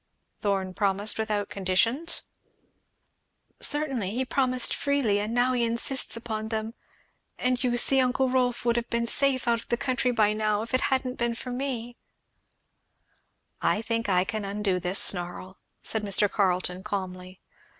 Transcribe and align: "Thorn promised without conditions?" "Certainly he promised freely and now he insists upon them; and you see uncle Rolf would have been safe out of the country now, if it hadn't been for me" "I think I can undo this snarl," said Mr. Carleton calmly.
"Thorn 0.39 0.73
promised 0.73 1.19
without 1.19 1.47
conditions?" 1.51 2.23
"Certainly 3.59 4.15
he 4.15 4.25
promised 4.25 4.73
freely 4.73 5.19
and 5.19 5.31
now 5.31 5.53
he 5.53 5.63
insists 5.63 6.17
upon 6.17 6.47
them; 6.49 6.73
and 7.37 7.63
you 7.63 7.77
see 7.77 7.99
uncle 8.01 8.27
Rolf 8.27 8.65
would 8.65 8.77
have 8.77 8.89
been 8.89 9.05
safe 9.05 9.47
out 9.47 9.59
of 9.61 9.67
the 9.69 9.77
country 9.77 10.11
now, 10.11 10.63
if 10.63 10.73
it 10.73 10.81
hadn't 10.89 11.19
been 11.19 11.35
for 11.35 11.51
me" 11.51 11.97
"I 13.77 13.83
think 13.83 14.09
I 14.09 14.23
can 14.23 14.43
undo 14.43 14.79
this 14.79 14.97
snarl," 14.97 15.59
said 15.83 16.01
Mr. 16.01 16.27
Carleton 16.27 16.81
calmly. 16.81 17.39